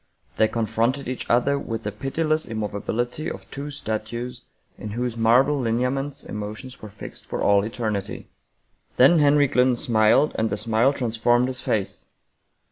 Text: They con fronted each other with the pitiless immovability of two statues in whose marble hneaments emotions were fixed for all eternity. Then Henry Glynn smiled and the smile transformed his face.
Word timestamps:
They 0.37 0.47
con 0.47 0.65
fronted 0.65 1.07
each 1.07 1.29
other 1.29 1.59
with 1.59 1.83
the 1.83 1.91
pitiless 1.91 2.47
immovability 2.47 3.29
of 3.29 3.47
two 3.51 3.69
statues 3.69 4.41
in 4.75 4.89
whose 4.89 5.15
marble 5.15 5.61
hneaments 5.63 6.23
emotions 6.27 6.81
were 6.81 6.89
fixed 6.89 7.23
for 7.23 7.43
all 7.43 7.63
eternity. 7.63 8.27
Then 8.97 9.19
Henry 9.19 9.45
Glynn 9.45 9.75
smiled 9.75 10.31
and 10.39 10.49
the 10.49 10.57
smile 10.57 10.91
transformed 10.91 11.49
his 11.49 11.61
face. 11.61 12.07